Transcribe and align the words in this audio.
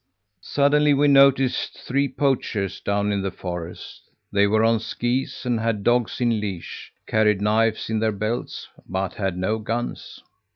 "Suddenly 0.41 0.95
we 0.95 1.07
noticed 1.07 1.77
three 1.77 2.07
poachers 2.09 2.79
down 2.79 3.11
in 3.11 3.21
the 3.21 3.29
forest! 3.29 4.01
They 4.31 4.47
were 4.47 4.63
on 4.63 4.79
skis, 4.79 5.43
had 5.43 5.83
dogs 5.83 6.19
in 6.19 6.39
leash, 6.39 6.91
carried 7.05 7.39
knives 7.39 7.87
in 7.87 7.99
their 7.99 8.11
belts, 8.11 8.67
but 8.89 9.13
had 9.13 9.37
no 9.37 9.59
guns. 9.59 10.23